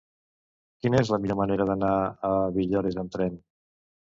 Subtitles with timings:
[0.85, 1.91] Quina és la millor manera d'anar
[2.31, 3.37] a Villores amb tren?